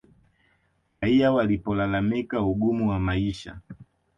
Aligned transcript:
Raia 1.01 1.31
walipolalamika 1.31 2.41
ugumu 2.41 2.89
wa 2.89 2.99
maisha 2.99 3.59